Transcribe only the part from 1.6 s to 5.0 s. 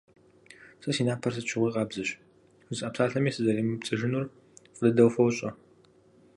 къабзэщ, жысӀа псалъэми сызэремыпцӀыжынур фӀы